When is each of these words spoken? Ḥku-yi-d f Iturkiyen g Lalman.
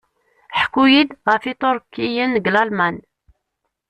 Ḥku-yi-d 0.61 1.09
f 1.41 1.43
Iturkiyen 1.51 2.31
g 2.43 2.47
Lalman. 2.53 2.95